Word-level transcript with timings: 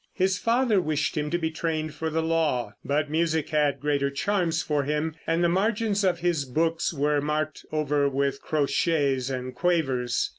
His 0.15 0.39
father 0.39 0.81
wished 0.81 1.15
him 1.15 1.29
to 1.29 1.37
be 1.37 1.51
trained 1.51 1.93
for 1.93 2.09
the 2.09 2.23
law, 2.23 2.73
but 2.83 3.11
music 3.11 3.49
had 3.49 3.79
greater 3.79 4.09
charms 4.09 4.63
for 4.63 4.81
him, 4.81 5.13
and 5.27 5.43
the 5.43 5.47
margins 5.47 6.03
of 6.03 6.21
his 6.21 6.43
books 6.43 6.91
were 6.91 7.21
marked 7.21 7.63
over 7.71 8.09
with 8.09 8.41
crotchets 8.41 9.29
and 9.29 9.53
quavers. 9.53 10.29